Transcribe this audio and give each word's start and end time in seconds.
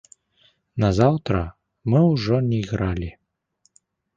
Назаўтра 0.83 1.39
мы 1.91 2.01
ўжо 2.13 2.35
не 2.49 2.61
гралі. 2.73 3.09